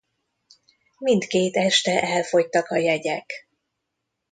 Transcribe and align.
Mindkét 0.97 1.55
este 1.55 2.01
elfogytak 2.01 2.67
a 2.69 2.75
jegyek. 2.77 3.49